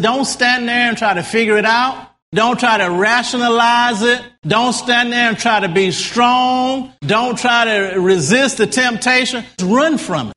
[0.00, 2.08] Don't stand there and try to figure it out.
[2.34, 4.22] Don't try to rationalize it.
[4.46, 6.94] Don't stand there and try to be strong.
[7.02, 9.44] Don't try to resist the temptation.
[9.62, 10.34] Run from it.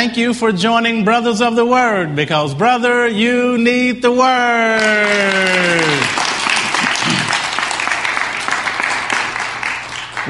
[0.00, 4.24] Thank you for joining Brothers of the Word because, brother, you need the Word.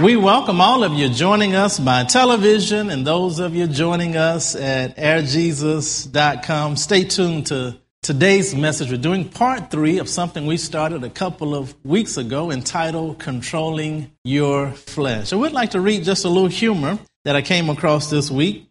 [0.05, 4.57] We welcome all of you joining us by television and those of you joining us
[4.57, 6.75] at airjesus.com.
[6.75, 8.91] Stay tuned to today's message.
[8.91, 14.11] We're doing part three of something we started a couple of weeks ago entitled Controlling
[14.25, 15.33] Your Flesh.
[15.33, 18.70] I would like to read just a little humor that I came across this week.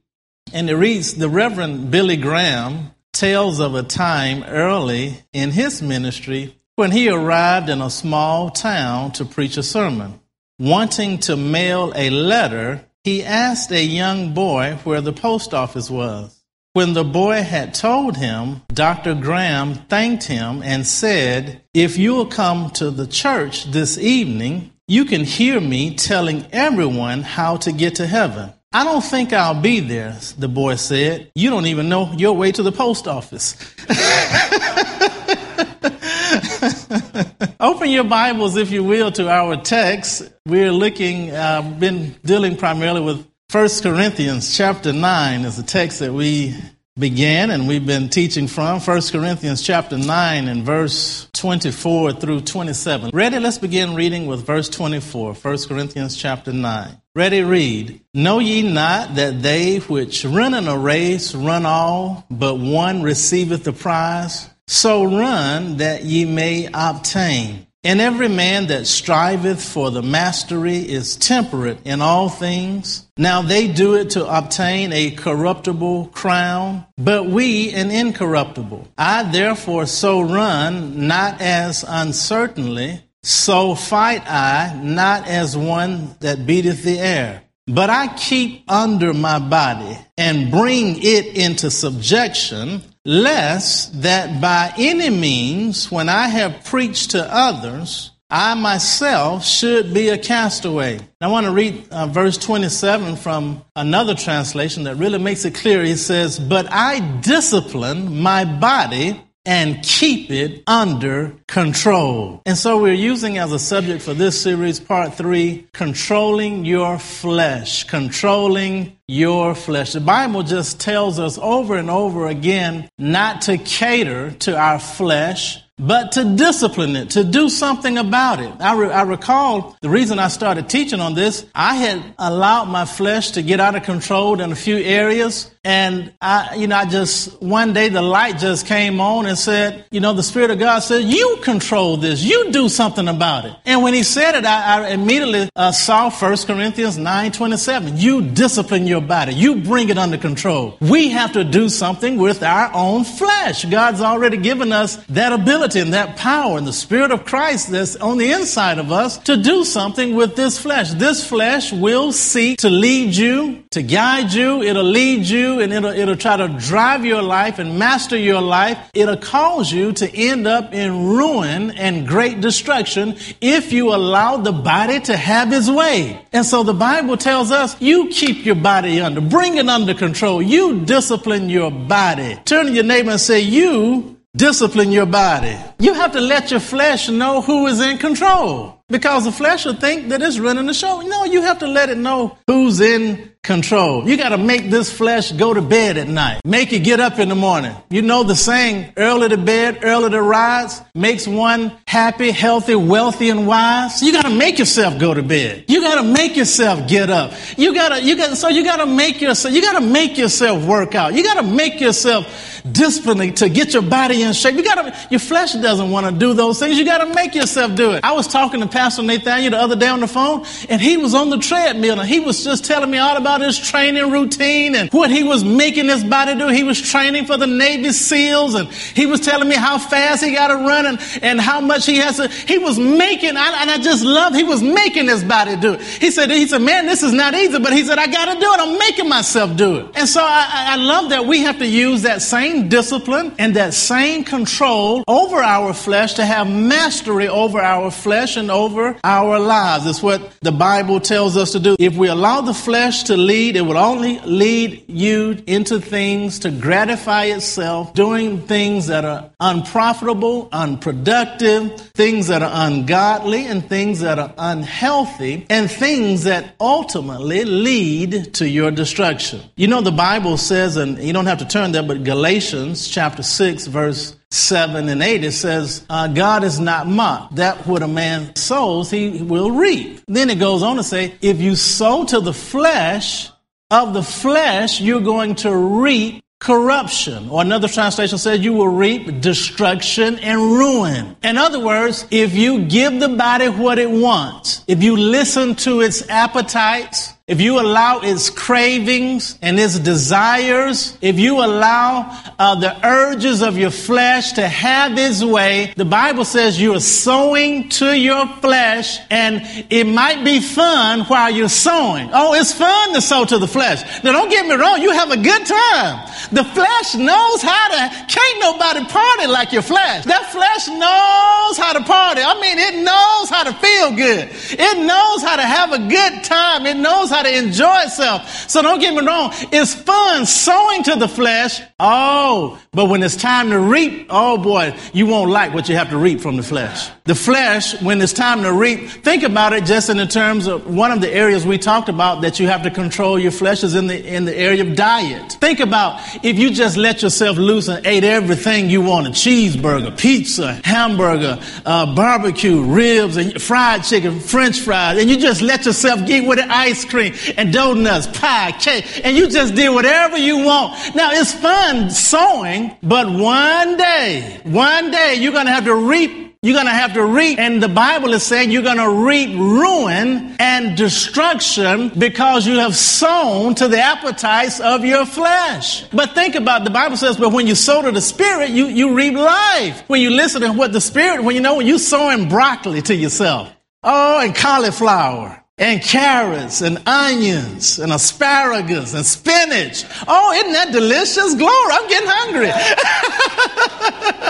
[0.51, 6.55] And it reads The Reverend Billy Graham tells of a time early in his ministry
[6.75, 10.19] when he arrived in a small town to preach a sermon.
[10.57, 16.41] Wanting to mail a letter, he asked a young boy where the post office was.
[16.73, 19.15] When the boy had told him, Dr.
[19.15, 25.23] Graham thanked him and said, If you'll come to the church this evening, you can
[25.23, 28.53] hear me telling everyone how to get to heaven.
[28.71, 31.31] I don't think I'll be there, the boy said.
[31.33, 33.55] You don't even know your way to the post office.
[37.59, 40.31] Open your Bibles, if you will, to our text.
[40.45, 46.13] We're looking, uh, been dealing primarily with 1 Corinthians chapter 9 is the text that
[46.13, 46.55] we
[46.99, 53.11] began and we've been teaching from 1 Corinthians chapter 9 and verse 24 through 27.
[53.13, 53.39] Ready?
[53.39, 55.33] Let's begin reading with verse 24.
[55.35, 57.01] 1 Corinthians chapter 9.
[57.15, 58.01] Ready, read.
[58.13, 63.63] Know ye not that they which run in a race run all, but one receiveth
[63.63, 64.49] the prize?
[64.67, 67.65] So run that ye may obtain.
[67.81, 73.07] And every man that striveth for the mastery is temperate in all things.
[73.15, 78.85] Now they do it to obtain a corruptible crown, but we an incorruptible.
[78.97, 86.83] I therefore so run, not as uncertainly, so fight I, not as one that beateth
[86.83, 87.43] the air.
[87.65, 95.09] But I keep under my body and bring it into subjection, lest that by any
[95.09, 100.99] means, when I have preached to others, I myself should be a castaway.
[101.19, 105.83] I want to read uh, verse 27 from another translation that really makes it clear.
[105.83, 112.39] He says, But I discipline my body and keep it under control.
[112.45, 117.83] And so we're using as a subject for this series, part three, controlling your flesh,
[117.85, 119.93] controlling your flesh.
[119.93, 125.57] The Bible just tells us over and over again not to cater to our flesh,
[125.79, 128.53] but to discipline it, to do something about it.
[128.59, 132.85] I, re- I, recall the reason I started teaching on this, I had allowed my
[132.85, 135.49] flesh to get out of control in a few areas.
[135.63, 139.85] And I, you know, I just, one day the light just came on and said,
[139.91, 142.23] you know, the Spirit of God said, you control this.
[142.23, 143.55] You do something about it.
[143.65, 147.97] And when he said it, I, I immediately uh, saw 1 Corinthians 9 27.
[147.97, 149.33] You discipline your body.
[149.33, 150.77] You bring it under control.
[150.81, 153.65] We have to do something with our own flesh.
[153.65, 157.95] God's already given us that ability and that power and the Spirit of Christ that's
[157.95, 160.91] on the inside of us to do something with this flesh.
[160.91, 164.61] This flesh will seek to lead you, to guide you.
[164.61, 168.77] It'll lead you and it'll, it'll try to drive your life and master your life.
[168.93, 174.51] It'll cause you to end up in ruin and great destruction if you allow the
[174.51, 176.25] body to have its way.
[176.31, 180.41] And so the Bible tells us you keep your body under, bring it under control.
[180.41, 182.37] You discipline your body.
[182.45, 185.57] Turn to your neighbor and say, you discipline your body.
[185.79, 188.81] You have to let your flesh know who is in control.
[188.87, 191.01] Because the flesh will think that it's running the show.
[191.01, 194.07] No, you have to let it know who's in control.
[194.07, 196.41] You got to make this flesh go to bed at night.
[196.45, 197.75] Make it get up in the morning.
[197.89, 203.31] You know the saying, early to bed, early to rise makes one happy, healthy, wealthy,
[203.31, 204.03] and wise.
[204.03, 205.65] You got to make yourself go to bed.
[205.67, 207.33] You got to make yourself get up.
[207.57, 210.15] You got to, you got, so you got to make yourself, you got to make
[210.15, 211.15] yourself work out.
[211.15, 214.53] You got to make yourself disciplined to get your body in shape.
[214.53, 216.77] You got to, your flesh doesn't want to do those things.
[216.77, 218.03] You got to make yourself do it.
[218.03, 221.15] I was talking to Pastor Nathaniel the other day on the phone, and he was
[221.15, 224.91] on the treadmill, and he was just telling me all about his training routine and
[224.91, 226.47] what he was making his body do.
[226.47, 230.33] He was training for the Navy SEALs, and he was telling me how fast he
[230.33, 232.27] got to run and, and how much he has to.
[232.27, 234.33] He was making, and I just love.
[234.35, 235.81] He was making his body do it.
[235.81, 238.39] He said, he said, man, this is not easy, but he said, I got to
[238.39, 238.59] do it.
[238.59, 239.91] I'm making myself do it.
[239.95, 243.73] And so I, I love that we have to use that same discipline and that
[243.73, 249.85] same control over our flesh to have mastery over our flesh and over our lives.
[249.85, 251.75] It's what the Bible tells us to do.
[251.79, 256.51] If we allow the flesh to lead, it will only lead you into things to
[256.51, 264.17] gratify itself, doing things that are unprofitable, unproductive, things that are ungodly, and things that
[264.17, 269.41] are unhealthy, and things that ultimately lead to your destruction.
[269.55, 273.23] You know, the Bible says, and you don't have to turn there, but Galatians chapter
[273.23, 277.37] 6, verse 7 and 8, it says, uh, God is not mocked.
[277.37, 280.01] That what a man sows, he will reap.
[280.07, 283.29] Then it goes on to say, if you sow to the flesh,
[283.71, 287.29] of the flesh, you're going to reap corruption.
[287.29, 291.15] Or another translation says you will reap destruction and ruin.
[291.21, 295.81] In other words, if you give the body what it wants, if you listen to
[295.81, 302.09] its appetites, if you allow its cravings and its desires, if you allow
[302.39, 306.79] uh, the urges of your flesh to have its way, the Bible says you are
[306.79, 312.09] sowing to your flesh and it might be fun while you're sowing.
[312.13, 313.83] Oh, it's fun to sow to the flesh.
[314.03, 316.09] Now don't get me wrong, you have a good time.
[316.31, 320.03] The flesh knows how to, can't nobody party like your flesh.
[320.05, 322.21] That flesh knows how to party.
[322.25, 324.29] I mean, it knows how to feel good.
[324.57, 326.65] It knows how to have a good time.
[326.65, 328.49] It knows how to enjoy itself.
[328.49, 329.31] So don't get me wrong.
[329.51, 331.61] It's fun sowing to the flesh.
[331.79, 335.89] Oh, but when it's time to reap, oh boy, you won't like what you have
[335.89, 336.89] to reap from the flesh.
[337.05, 340.73] The flesh, when it's time to reap, think about it just in the terms of
[340.73, 343.75] one of the areas we talked about that you have to control your flesh is
[343.75, 345.33] in the, in the area of diet.
[345.33, 350.59] Think about if you just let yourself loose and ate everything you wanted, cheeseburger, pizza,
[350.63, 356.27] hamburger, uh, barbecue, ribs, and fried chicken, french fries, and you just let yourself get
[356.27, 360.95] with the ice cream and donuts, pie, cake, and you just did whatever you want.
[360.95, 366.29] Now it's fun sowing, but one day, one day you're going to have to reap
[366.41, 369.37] you're going to have to reap, and the Bible is saying you're going to reap
[369.37, 375.83] ruin and destruction because you have sown to the appetites of your flesh.
[375.89, 376.63] But think about it.
[376.63, 379.83] the Bible says, but when you sow to the Spirit, you, you reap life.
[379.87, 382.95] When you listen to what the Spirit, when you know, when you're sowing broccoli to
[382.95, 383.53] yourself,
[383.83, 389.83] oh, and cauliflower, and carrots and onions and asparagus and spinach.
[390.07, 391.35] Oh, isn't that delicious?
[391.35, 392.49] Glory, I'm getting hungry.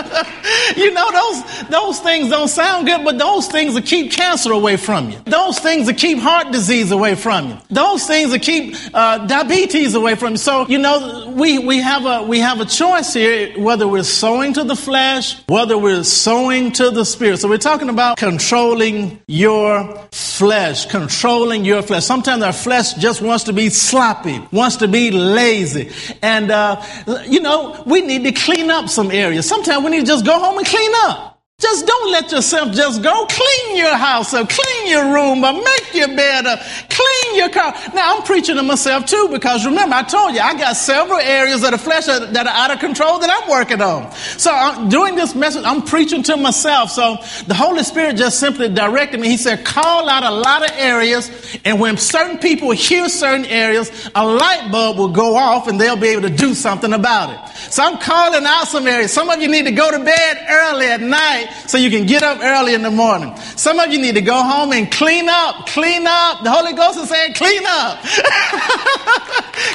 [0.76, 4.76] you know, those, those things don't sound good, but those things will keep cancer away
[4.76, 5.18] from you.
[5.24, 7.58] Those things will keep heart disease away from you.
[7.70, 10.36] Those things will keep uh, diabetes away from you.
[10.38, 14.52] So, you know, we, we, have a, we have a choice here whether we're sowing
[14.54, 17.38] to the flesh, whether we're sowing to the spirit.
[17.38, 22.04] So we're talking about controlling your flesh, controlling your flesh.
[22.04, 25.90] Sometimes our flesh just wants to be sloppy, wants to be lazy.
[26.22, 26.82] And, uh,
[27.26, 29.48] you know, we need to clean up some areas.
[29.48, 31.40] Sometimes we need to just go home and clean up.
[31.60, 33.26] Just don't let yourself just go.
[33.26, 36.58] Clean your house up, clean your room up, make your bed up,
[36.88, 37.72] clean your car.
[37.94, 41.62] Now I'm preaching to myself too because remember I told you I got several areas
[41.62, 44.12] of the flesh that are out of control that I'm working on.
[44.12, 46.90] So I'm doing this message, I'm preaching to myself.
[46.90, 47.16] So
[47.46, 49.28] the Holy Spirit just simply directed me.
[49.28, 51.30] He said, call out a lot of areas
[51.64, 55.96] and when certain people hear certain areas, a light bulb will go off and they'll
[55.96, 57.56] be able to do something about it.
[57.72, 59.12] So I'm calling out some areas.
[59.12, 62.22] Some of you need to go to bed early at night so you can get
[62.22, 63.36] up early in the morning.
[63.56, 66.42] Some of you need to go home and clean up, clean up.
[66.42, 68.02] The Holy Ghost is saying, clean up.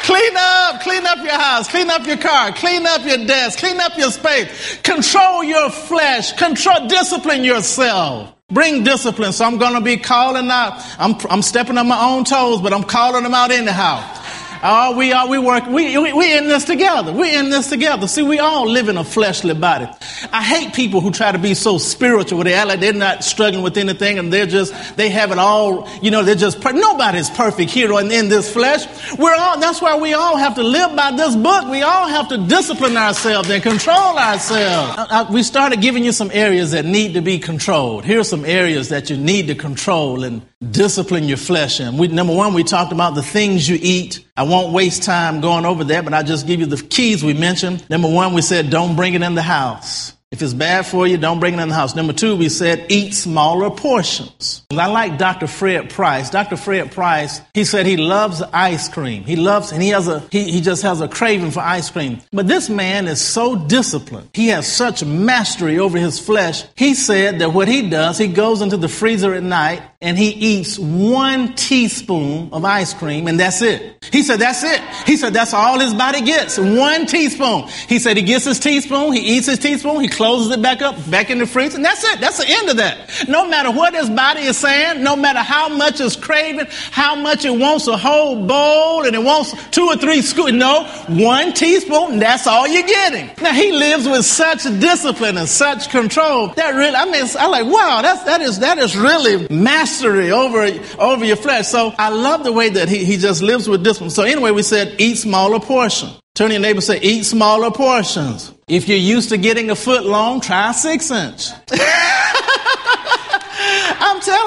[0.04, 3.80] clean up, clean up your house, clean up your car, clean up your desk, clean
[3.80, 4.78] up your space.
[4.82, 8.34] Control your flesh, control, discipline yourself.
[8.50, 9.34] Bring discipline.
[9.34, 10.80] So I'm going to be calling out.
[11.00, 14.15] I'm, I'm stepping on my own toes, but I'm calling them out anyhow.
[14.64, 17.12] Oh, we are, we work, we, we, we in this together.
[17.12, 18.08] We in this together.
[18.08, 19.88] See, we all live in a fleshly body.
[20.32, 23.24] I hate people who try to be so spiritual with they act like they're not
[23.24, 26.72] struggling with anything and they're just, they have it all, you know, they're just, per-
[26.72, 28.86] nobody's perfect here in, in this flesh.
[29.18, 31.70] We're all, that's why we all have to live by this book.
[31.70, 34.96] We all have to discipline ourselves and control ourselves.
[34.98, 38.06] I, I, we started giving you some areas that need to be controlled.
[38.06, 40.42] Here are some areas that you need to control and
[40.72, 41.98] discipline your flesh in.
[41.98, 44.26] We, number one, we talked about the things you eat.
[44.36, 47.34] I won't waste time going over that, but I'll just give you the keys we
[47.34, 47.90] mentioned.
[47.90, 50.16] Number one, we said don't bring it in the house.
[50.36, 51.96] If it's bad for you, don't bring it in the house.
[51.96, 54.66] Number two, we said eat smaller portions.
[54.70, 55.48] And I like Dr.
[55.48, 56.30] Fred Price.
[56.30, 56.58] Dr.
[56.58, 59.24] Fred Price, he said he loves ice cream.
[59.24, 62.20] He loves, and he has a, he, he just has a craving for ice cream.
[62.34, 64.30] But this man is so disciplined.
[64.34, 66.64] He has such mastery over his flesh.
[66.76, 70.30] He said that what he does, he goes into the freezer at night and he
[70.30, 74.06] eats one teaspoon of ice cream and that's it.
[74.12, 74.80] He said, that's it.
[75.08, 76.60] He said, that's all his body gets.
[76.60, 77.68] One teaspoon.
[77.90, 80.96] He said, he gets his teaspoon, he eats his teaspoon, he closes it back up,
[81.10, 82.20] back in the freezer, and that's it.
[82.22, 83.26] That's the end of that.
[83.28, 87.44] No matter what his body is saying, no matter how much it's craving, how much
[87.44, 90.52] it wants a whole bowl and it wants two or three scoops.
[90.52, 93.32] No, one teaspoon, and that's all you're getting.
[93.42, 96.50] Now he lives with such discipline and such control.
[96.50, 99.48] That really, I mean, I'm like, wow, that's, that is, that is really
[99.96, 100.68] mastery over,
[101.00, 101.68] over your flesh.
[101.68, 104.10] So I love the way that he, he just lives with discipline.
[104.10, 106.10] So anyway, we said eat smaller portion.
[106.34, 108.54] Turn your neighbor say, eat smaller portions.
[108.68, 111.50] If you're used to getting a foot long, try six inch.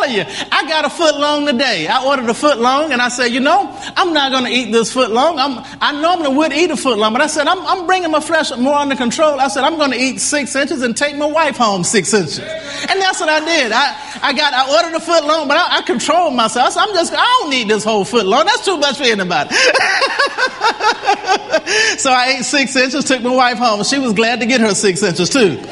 [0.08, 1.86] You, I got a foot long today.
[1.86, 4.72] I ordered a foot long and I said, you know, I'm not going to eat
[4.72, 5.38] this foot long.
[5.38, 8.20] I'm, I normally would eat a foot long, but I said, I'm, I'm bringing my
[8.20, 9.40] flesh more under control.
[9.40, 12.38] I said, I'm going to eat six inches and take my wife home six inches.
[12.38, 13.72] And that's what I did.
[13.72, 16.68] I, I got, I ordered a foot long, but I, I controlled myself.
[16.68, 18.46] I said, I'm just, I don't need this whole foot long.
[18.46, 19.50] That's too much for anybody.
[21.98, 23.84] so I ate six inches, took my wife home.
[23.84, 25.62] She was glad to get her six inches too.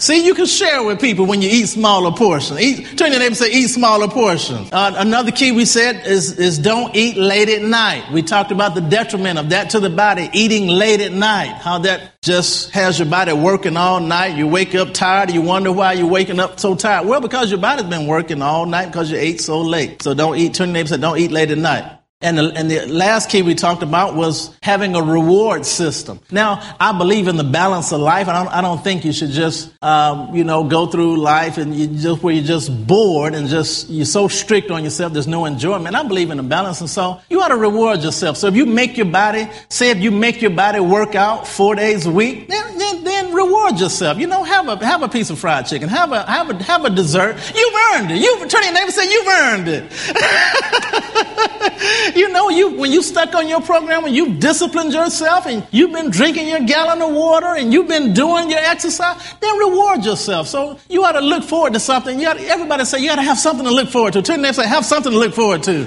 [0.00, 2.60] See, you can share with people when you eat smaller portions.
[2.60, 4.70] Eat, turn your neighbor and say, eat smaller portions.
[4.70, 8.04] Uh, another key we said is, is don't eat late at night.
[8.12, 11.80] We talked about the detriment of that to the body, eating late at night, how
[11.80, 14.36] that just has your body working all night.
[14.36, 15.32] You wake up tired.
[15.32, 17.08] You wonder why you're waking up so tired.
[17.08, 20.02] Well, because your body's been working all night because you ate so late.
[20.02, 21.97] So don't eat, turn your neighbor and say, don't eat late at night.
[22.20, 26.18] And the, and the last key we talked about was having a reward system.
[26.32, 28.26] Now, I believe in the balance of life.
[28.26, 31.72] I don't, I don't think you should just, um, you know, go through life and
[31.72, 35.12] you just where you're just bored and just you're so strict on yourself.
[35.12, 35.94] There's no enjoyment.
[35.94, 38.36] I believe in the balance, and so you ought to reward yourself.
[38.36, 41.76] So if you make your body, say if you make your body work out four
[41.76, 44.18] days a week, then, then, then reward yourself.
[44.18, 46.84] You know, have a have a piece of fried chicken, have a have a have
[46.84, 47.36] a dessert.
[47.54, 48.20] You've earned it.
[48.20, 51.44] You've turn your neighbor and say you've earned it.
[52.14, 55.92] you know, you when you stuck on your program and you've disciplined yourself and you've
[55.92, 60.48] been drinking your gallon of water and you've been doing your exercise, then reward yourself.
[60.48, 62.18] So you ought to look forward to something.
[62.20, 64.22] You ought to, everybody say you ought to have something to look forward to.
[64.22, 65.86] Turn them say have something to look forward to.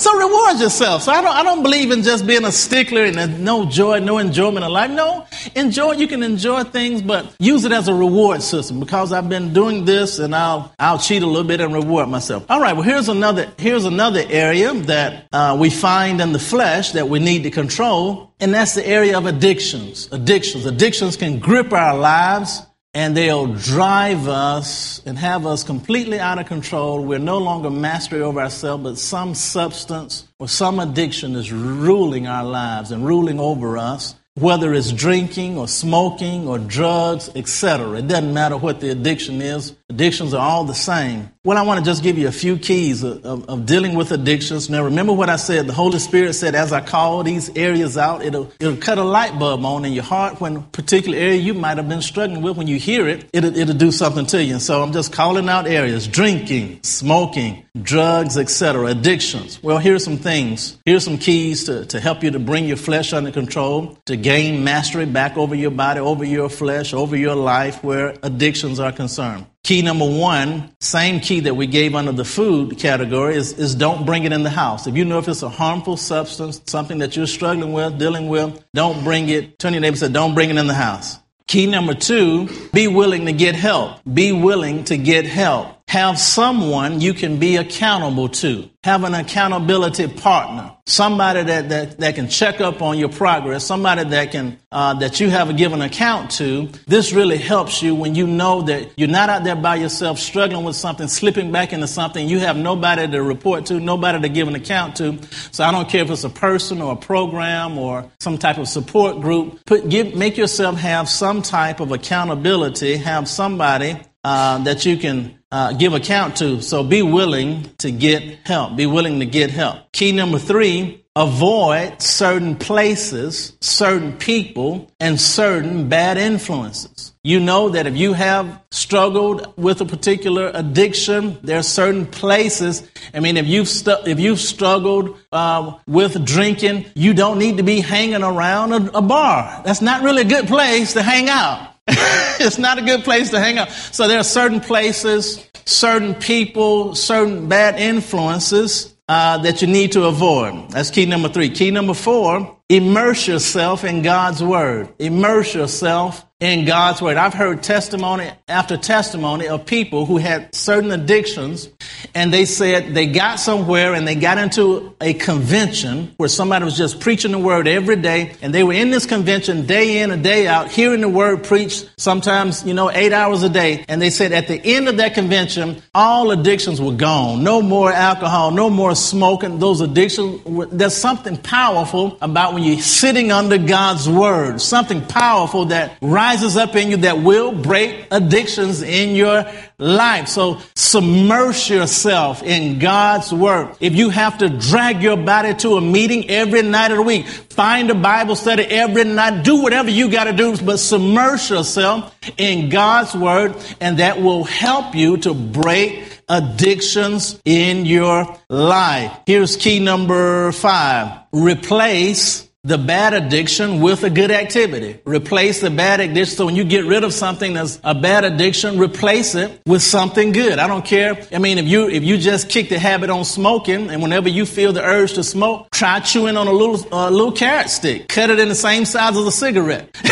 [0.00, 1.02] So reward yourself.
[1.02, 4.16] So I don't, I don't believe in just being a stickler and no joy, no
[4.16, 4.90] enjoyment of life.
[4.90, 5.92] No, enjoy.
[5.92, 9.84] You can enjoy things, but use it as a reward system because I've been doing
[9.84, 12.46] this and I'll, I'll cheat a little bit and reward myself.
[12.48, 12.72] All right.
[12.72, 17.18] Well, here's another, here's another area that uh, we find in the flesh that we
[17.18, 18.32] need to control.
[18.40, 20.08] And that's the area of addictions.
[20.12, 20.64] Addictions.
[20.64, 22.62] Addictions can grip our lives
[22.94, 27.04] and they'll drive us and have us completely out of control.
[27.04, 32.44] We're no longer mastery over ourselves, but some substance or some addiction is ruling our
[32.44, 37.98] lives and ruling over us whether it's drinking or smoking or drugs, etc.
[37.98, 39.74] It doesn't matter what the addiction is.
[39.90, 41.30] Addictions are all the same.
[41.42, 44.12] Well, I want to just give you a few keys of, of, of, dealing with
[44.12, 44.70] addictions.
[44.70, 45.66] Now, remember what I said.
[45.66, 49.36] The Holy Spirit said, as I call these areas out, it'll, it'll cut a light
[49.36, 52.56] bulb on in your heart when a particular area you might have been struggling with.
[52.56, 54.52] When you hear it, it'll, it'll do something to you.
[54.52, 59.60] And so I'm just calling out areas, drinking, smoking, drugs, etc., addictions.
[59.60, 60.78] Well, here's some things.
[60.84, 64.62] Here's some keys to, to help you to bring your flesh under control, to gain
[64.62, 69.46] mastery back over your body, over your flesh, over your life where addictions are concerned.
[69.62, 74.06] Key number one, same key that we gave under the food category, is, is don't
[74.06, 74.86] bring it in the house.
[74.86, 78.64] If you know if it's a harmful substance, something that you're struggling with, dealing with,
[78.74, 79.58] don't bring it.
[79.58, 81.18] Turn your neighbor and say, don't bring it in the house.
[81.46, 83.98] Key number two, be willing to get help.
[84.12, 85.79] Be willing to get help.
[85.90, 88.70] Have someone you can be accountable to.
[88.84, 90.70] Have an accountability partner.
[90.86, 93.66] Somebody that, that, that can check up on your progress.
[93.66, 96.68] Somebody that can, uh, that you have a given account to.
[96.86, 100.64] This really helps you when you know that you're not out there by yourself struggling
[100.64, 102.28] with something, slipping back into something.
[102.28, 105.18] You have nobody to report to, nobody to give an account to.
[105.50, 108.68] So I don't care if it's a person or a program or some type of
[108.68, 109.66] support group.
[109.66, 112.96] Put, give, make yourself have some type of accountability.
[112.98, 116.62] Have somebody uh, that you can uh, give account to.
[116.62, 118.76] So be willing to get help.
[118.76, 119.92] Be willing to get help.
[119.92, 127.12] Key number three, avoid certain places, certain people, and certain bad influences.
[127.22, 132.88] You know that if you have struggled with a particular addiction, there are certain places.
[133.12, 137.62] I mean, if you've stu- if you've struggled uh, with drinking, you don't need to
[137.62, 139.60] be hanging around a, a bar.
[139.66, 141.69] That's not really a good place to hang out.
[142.40, 143.70] it's not a good place to hang out.
[143.70, 150.04] So there are certain places, certain people, certain bad influences uh, that you need to
[150.04, 150.70] avoid.
[150.70, 151.50] That's key number three.
[151.50, 154.88] Key number four, immerse yourself in God's word.
[155.00, 157.16] Immerse yourself in God's word.
[157.16, 161.68] I've heard testimony after testimony of people who had certain addictions,
[162.14, 166.76] and they said they got somewhere and they got into a convention where somebody was
[166.76, 170.22] just preaching the word every day, and they were in this convention day in and
[170.22, 173.84] day out, hearing the word preached, sometimes, you know, eight hours a day.
[173.88, 177.44] And they said at the end of that convention, all addictions were gone.
[177.44, 179.58] No more alcohol, no more smoking.
[179.58, 180.42] Those addictions,
[180.72, 186.74] there's something powerful about when you're sitting under God's word, something powerful that rises up
[186.74, 188.06] in you that will break
[188.40, 189.44] addictions in your
[189.78, 190.28] life.
[190.28, 193.76] So submerge yourself in God's word.
[193.80, 197.26] If you have to drag your body to a meeting every night of the week,
[197.26, 202.14] find a Bible study every night, do whatever you got to do, but submerge yourself
[202.38, 209.12] in God's word and that will help you to break addictions in your life.
[209.26, 211.24] Here's key number five.
[211.32, 215.00] Replace the bad addiction with a good activity.
[215.06, 216.36] Replace the bad addiction.
[216.36, 220.32] So when you get rid of something that's a bad addiction, replace it with something
[220.32, 220.58] good.
[220.58, 221.26] I don't care.
[221.32, 224.44] I mean, if you, if you just kick the habit on smoking and whenever you
[224.44, 228.08] feel the urge to smoke, try chewing on a little, uh, little carrot stick.
[228.08, 229.88] Cut it in the same size as a cigarette.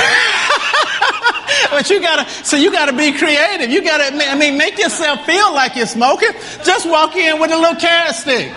[1.71, 3.69] but you gotta, so you gotta be creative.
[3.69, 6.33] You gotta, I mean, make yourself feel like you're smoking.
[6.64, 8.50] Just walk in with a little carrot stick.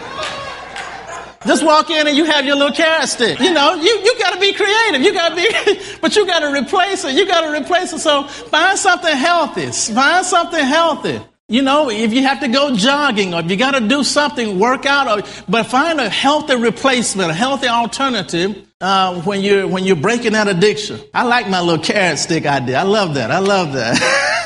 [1.46, 3.40] Just walk in and you have your little carrot stick.
[3.40, 5.02] You know, you, you gotta be creative.
[5.02, 5.50] You gotta be,
[6.02, 7.16] but you gotta replace it.
[7.16, 8.00] You gotta replace it.
[8.00, 9.72] So find something healthy.
[9.94, 11.20] Find something healthy.
[11.52, 14.58] You know, if you have to go jogging or if you got to do something,
[14.58, 19.84] work out, or, but find a healthy replacement, a healthy alternative uh, when you're when
[19.84, 21.02] you're breaking that addiction.
[21.14, 22.80] I like my little carrot stick idea.
[22.80, 23.32] I love that.
[23.32, 24.38] I love that.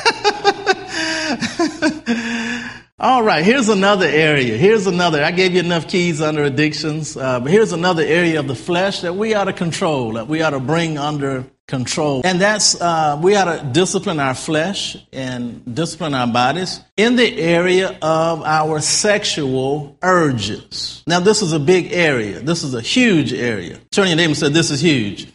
[2.98, 4.56] All right, here's another area.
[4.56, 5.22] Here's another.
[5.22, 9.02] I gave you enough keys under addictions, uh, but here's another area of the flesh
[9.02, 12.22] that we ought to control, that we ought to bring under control.
[12.24, 17.38] And that's, uh, we ought to discipline our flesh and discipline our bodies in the
[17.38, 21.02] area of our sexual urges.
[21.06, 22.40] Now, this is a big area.
[22.40, 23.78] This is a huge area.
[23.90, 25.28] Turn your neighbor and say, This is huge.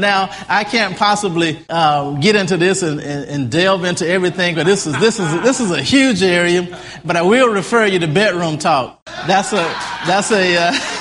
[0.00, 4.66] Now, I can't possibly uh, get into this and, and, and, delve into everything, but
[4.66, 6.78] this is this is this is a huge area.
[7.04, 9.04] But I will refer you to bedroom talk.
[9.26, 9.62] That's a
[10.06, 10.56] that's a.
[10.56, 10.96] Uh,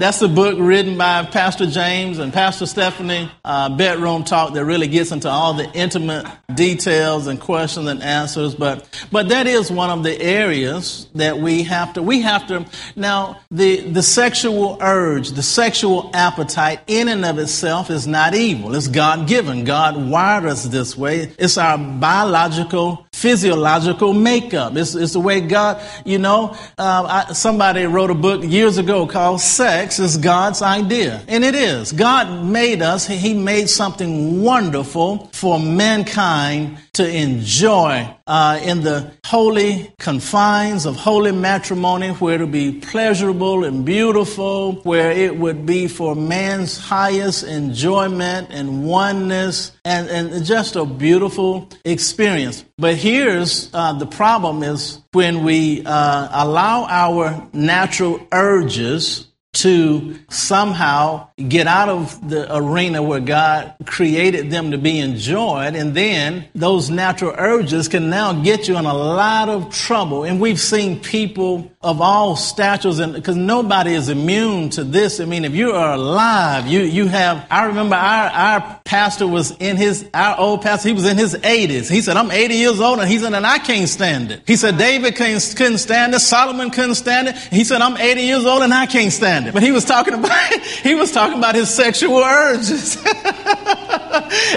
[0.00, 4.88] That's a book written by Pastor James and Pastor Stephanie, uh, Bedroom Talk, that really
[4.88, 8.54] gets into all the intimate details and questions and answers.
[8.54, 12.64] But, but that is one of the areas that we have to, we have to,
[12.96, 18.74] now, the, the sexual urge, the sexual appetite in and of itself is not evil.
[18.74, 19.64] It's God given.
[19.64, 21.30] God wired us this way.
[21.38, 24.76] It's our biological physiological makeup.
[24.76, 29.06] It's, it's the way God, you know, uh, I, somebody wrote a book years ago
[29.06, 31.22] called Sex is God's Idea.
[31.28, 31.92] And it is.
[31.92, 39.92] God made us, He made something wonderful for mankind to enjoy uh, in the holy
[39.98, 45.88] confines of holy matrimony, where it would be pleasurable and beautiful, where it would be
[45.88, 52.64] for man's highest enjoyment and oneness, and, and just a beautiful experience.
[52.80, 61.28] But here's uh, the problem is when we uh, allow our natural urges to somehow
[61.48, 65.74] get out of the arena where God created them to be enjoyed.
[65.74, 70.22] And then those natural urges can now get you in a lot of trouble.
[70.22, 75.18] And we've seen people of all statures and because nobody is immune to this.
[75.18, 79.50] I mean, if you are alive, you, you have, I remember our, our pastor was
[79.58, 81.88] in his, our old pastor, he was in his eighties.
[81.88, 84.42] He said, I'm 80 years old and he said, and I can't stand it.
[84.46, 86.20] He said, David couldn't, couldn't stand it.
[86.20, 87.36] Solomon couldn't stand it.
[87.36, 89.39] He said, I'm 80 years old and I can't stand it.
[89.52, 92.96] But he was talking about, he was talking about his sexual urges.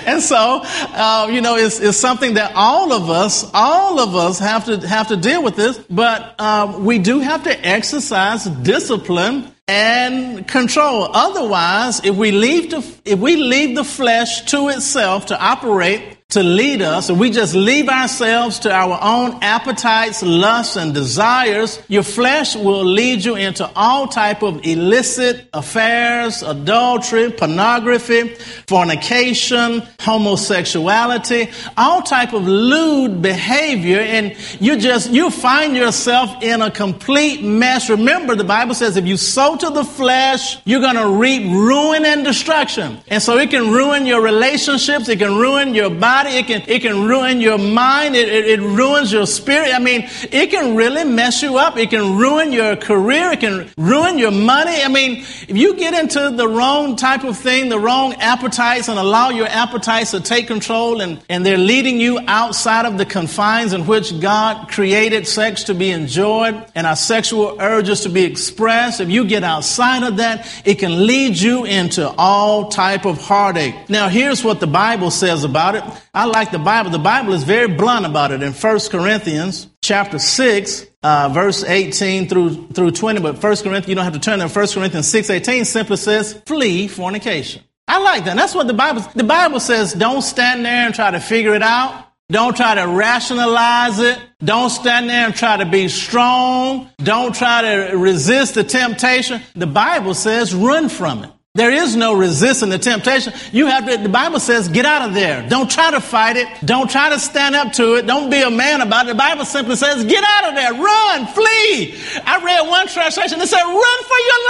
[0.06, 4.40] and so, uh, you know, it's, it's something that all of us, all of us
[4.40, 9.54] have to, have to deal with this, but, uh, we do have to exercise discipline
[9.68, 11.10] and control.
[11.14, 16.44] Otherwise, if we leave the, if we leave the flesh to itself to operate, to
[16.44, 22.04] lead us, and we just leave ourselves to our own appetites, lusts, and desires, your
[22.04, 28.30] flesh will lead you into all type of illicit affairs, adultery, pornography,
[28.68, 36.72] fornication, homosexuality, all type of lewd behavior, and you just you find yourself in a
[36.72, 37.90] complete mess.
[37.90, 42.26] Remember, the Bible says if you sow to the flesh, you're gonna reap ruin and
[42.26, 42.98] destruction.
[43.08, 46.38] And so it can ruin your relationships, it can ruin your body body.
[46.38, 48.16] It can, it can ruin your mind.
[48.16, 49.74] It, it, it ruins your spirit.
[49.74, 51.78] I mean, it can really mess you up.
[51.78, 53.32] It can ruin your career.
[53.32, 54.82] It can ruin your money.
[54.82, 59.00] I mean, if you get into the wrong type of thing, the wrong appetites and
[59.00, 63.74] allow your appetites to take control and, and they're leading you outside of the confines
[63.74, 69.02] in which God created sex to be enjoyed and our sexual urges to be expressed.
[69.02, 73.90] If you get outside of that, it can lead you into all type of heartache.
[73.90, 75.84] Now, here's what the Bible says about it.
[76.16, 76.92] I like the Bible.
[76.92, 78.44] The Bible is very blunt about it.
[78.44, 83.96] In 1 Corinthians chapter 6, uh, verse 18 through, through 20, but 1 Corinthians, you
[83.96, 87.64] don't have to turn to 1 Corinthians 6, 18 simply says, flee fornication.
[87.88, 88.38] I like that.
[88.38, 91.64] That's what the Bible, the Bible says, don't stand there and try to figure it
[91.64, 92.06] out.
[92.30, 94.20] Don't try to rationalize it.
[94.44, 96.90] Don't stand there and try to be strong.
[97.00, 99.42] Don't try to resist the temptation.
[99.56, 101.32] The Bible says run from it.
[101.56, 103.32] There is no resisting the temptation.
[103.52, 105.48] You have to, the Bible says, get out of there.
[105.48, 106.48] Don't try to fight it.
[106.66, 108.08] Don't try to stand up to it.
[108.08, 109.10] Don't be a man about it.
[109.10, 110.74] The Bible simply says, get out of there.
[110.74, 111.94] Run, flee.
[112.26, 114.42] I read one translation that said, run for your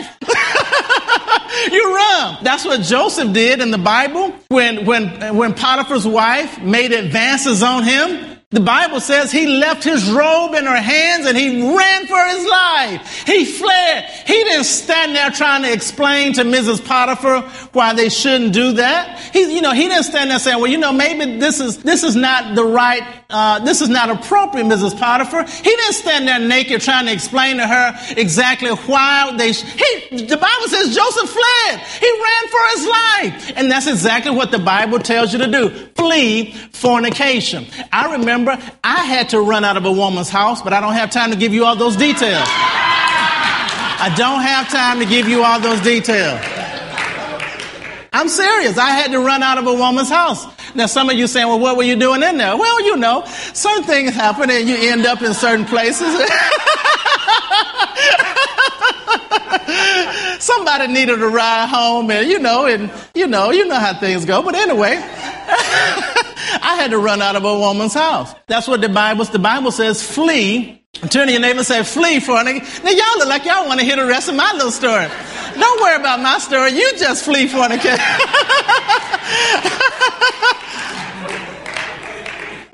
[0.00, 1.70] life.
[1.70, 2.38] you run.
[2.42, 7.82] That's what Joseph did in the Bible when, when, when Potiphar's wife made advances on
[7.82, 8.37] him.
[8.50, 12.46] The Bible says he left his robe in her hands and he ran for his
[12.46, 13.26] life.
[13.26, 14.04] He fled.
[14.26, 16.82] He didn't stand there trying to explain to Mrs.
[16.82, 17.42] Potiphar
[17.74, 19.20] why they shouldn't do that.
[19.34, 22.02] He, you know, he didn't stand there saying, well, you know, maybe this is, this
[22.02, 24.98] is not the right, uh, this is not appropriate, Mrs.
[24.98, 25.44] Potiphar.
[25.44, 30.24] He didn't stand there naked trying to explain to her exactly why they, sh- he,
[30.24, 31.80] the Bible says Joseph fled.
[31.80, 33.52] He ran for his life.
[33.56, 35.68] And that's exactly what the Bible tells you to do.
[35.96, 37.66] Flee fornication.
[37.92, 40.94] I remember remember, I had to run out of a woman's house, but I don't
[40.94, 42.46] have time to give you all those details.
[44.00, 46.40] I don't have time to give you all those details.
[48.12, 48.78] I'm serious.
[48.78, 50.46] I had to run out of a woman's house.
[50.74, 52.56] Now, some of you saying, well, what were you doing in there?
[52.56, 53.24] Well, you know,
[53.54, 56.06] certain things happen and you end up in certain places.
[60.38, 64.24] Somebody needed a ride home and, you know, and, you know, you know how things
[64.24, 64.42] go.
[64.42, 64.96] But anyway,
[66.60, 68.34] I had to run out of a woman's house.
[68.46, 70.82] That's what the Bible, the Bible says, flee.
[71.10, 72.44] Turn to your neighbor and say, flee for it.
[72.44, 75.06] Now y'all look like y'all want to hear the rest of my little story.
[75.54, 76.72] Don't worry about my story.
[76.72, 77.98] You just flee fornication.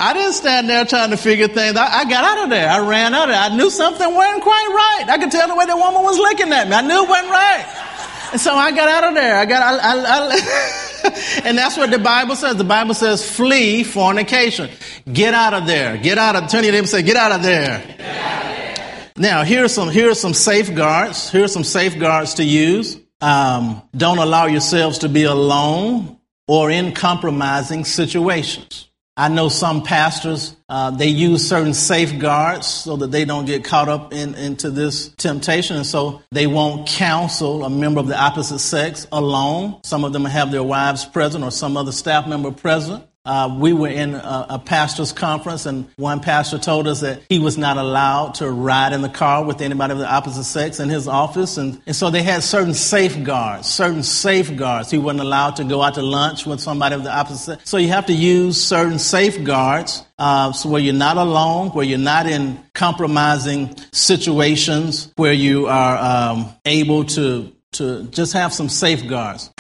[0.01, 1.91] I didn't stand there trying to figure things out.
[1.91, 2.69] I got out of there.
[2.69, 3.43] I ran out of there.
[3.43, 5.11] I knew something wasn't quite right.
[5.11, 6.75] I could tell the way the woman was looking at me.
[6.75, 8.31] I knew it wasn't right.
[8.33, 9.37] And so I got out of there.
[9.37, 10.94] I got, I, I, I
[11.45, 12.57] and that's what the Bible says.
[12.57, 14.71] The Bible says, flee fornication.
[15.13, 15.97] Get out of there.
[15.99, 17.77] Get out of, turn your neighbor and say, get out of there.
[17.77, 19.11] Out of there.
[19.17, 21.31] Now, here are some, here are some safeguards.
[21.31, 22.99] Here are some safeguards to use.
[23.21, 28.89] Um, don't allow yourselves to be alone or in compromising situations.
[29.17, 33.89] I know some pastors, uh, they use certain safeguards so that they don't get caught
[33.89, 35.77] up in, into this temptation.
[35.77, 39.81] And so they won't counsel a member of the opposite sex alone.
[39.85, 43.05] Some of them have their wives present or some other staff member present.
[43.27, 47.39] Uh, we were in a, a, pastor's conference, and one pastor told us that he
[47.39, 50.91] was not allowed to ride in the car with anybody of the opposite sex in
[50.91, 51.57] his office.
[51.57, 54.91] And, and so they had certain safeguards, certain safeguards.
[54.91, 57.71] He wasn't allowed to go out to lunch with somebody of the opposite sex.
[57.71, 61.99] So you have to use certain safeguards uh, so where you're not alone, where you're
[61.99, 65.97] not in compromising situations, where you are
[66.33, 69.51] um, able to to just have some safeguards.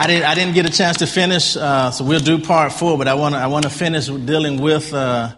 [0.00, 2.96] I didn't, I didn't get a chance to finish, uh, so we'll do part four,
[2.96, 5.36] but I want to I wanna finish dealing with uh,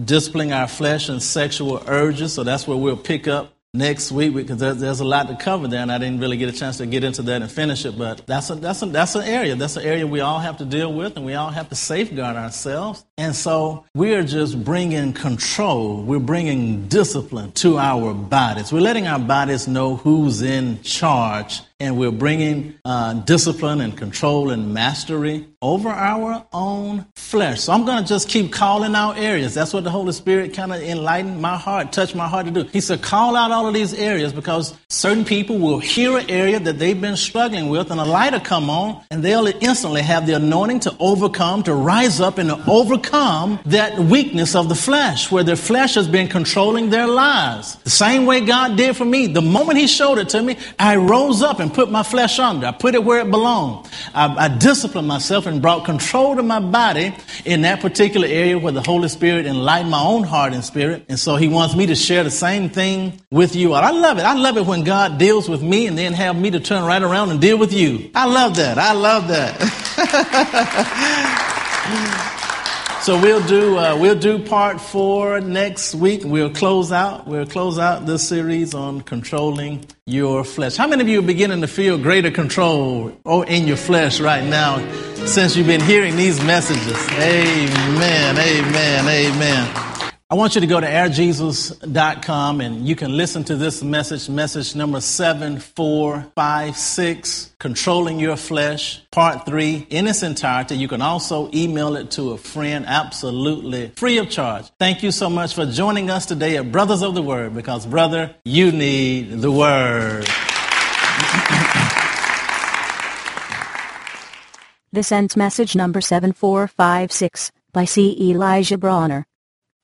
[0.00, 4.58] disciplining our flesh and sexual urges, so that's where we'll pick up next week because
[4.58, 7.02] there's a lot to cover there, and I didn't really get a chance to get
[7.02, 7.98] into that and finish it.
[7.98, 9.56] But that's a, that's a, that's an area.
[9.56, 12.36] That's an area we all have to deal with, and we all have to safeguard
[12.36, 13.04] ourselves.
[13.16, 16.04] And so we are just bringing control.
[16.04, 18.72] We're bringing discipline to our bodies.
[18.72, 24.50] We're letting our bodies know who's in charge and we're bringing uh, discipline and control
[24.50, 27.62] and mastery over our own flesh.
[27.62, 29.54] So I'm going to just keep calling out areas.
[29.54, 32.64] That's what the Holy Spirit kind of enlightened my heart, touched my heart to do.
[32.64, 36.58] He said, call out all of these areas because certain people will hear an area
[36.58, 40.26] that they've been struggling with and a light will come on and they'll instantly have
[40.26, 45.30] the anointing to overcome, to rise up and to overcome that weakness of the flesh
[45.30, 47.76] where their flesh has been controlling their lives.
[47.84, 49.28] The same way God did for me.
[49.28, 52.38] The moment He showed it to me, I rose up and and put my flesh
[52.38, 52.66] under.
[52.66, 53.86] I put it where it belonged.
[54.14, 58.72] I, I disciplined myself and brought control to my body in that particular area where
[58.72, 61.04] the Holy Spirit enlightened my own heart and spirit.
[61.10, 63.74] And so he wants me to share the same thing with you.
[63.74, 64.22] I love it.
[64.22, 67.02] I love it when God deals with me and then have me to turn right
[67.02, 68.10] around and deal with you.
[68.14, 68.78] I love that.
[68.78, 69.58] I love that.
[73.02, 76.22] So we'll do uh, we'll do part four next week.
[76.24, 80.76] We'll close out we'll close out this series on controlling your flesh.
[80.76, 83.12] How many of you are beginning to feel greater control
[83.46, 84.78] in your flesh right now
[85.26, 86.98] since you've been hearing these messages?
[87.12, 88.36] Amen.
[88.36, 89.08] Amen.
[89.08, 89.97] Amen.
[90.30, 94.76] I want you to go to airjesus.com and you can listen to this message, message
[94.76, 100.76] number 7456, Controlling Your Flesh, part three, in its entirety.
[100.76, 104.66] You can also email it to a friend absolutely free of charge.
[104.78, 108.36] Thank you so much for joining us today at Brothers of the Word because, brother,
[108.44, 110.26] you need the Word.
[114.92, 118.30] This ends message number 7456 by C.
[118.30, 119.24] Elijah Bronner.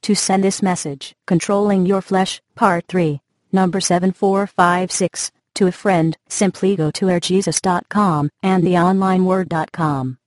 [0.05, 6.77] To send this message, Controlling Your Flesh, Part 3, number 7456, to a friend, simply
[6.77, 10.19] go to airjesus.com and theonlineword.com.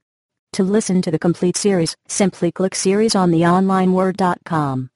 [0.53, 4.89] To listen to the complete series, simply click Series on theonlineword.com.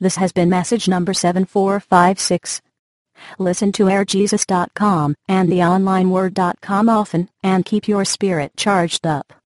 [0.00, 2.60] This has been message number 7456.
[3.38, 9.34] Listen to airjesus.com and theonlineword.com often, and keep your spirit charged up.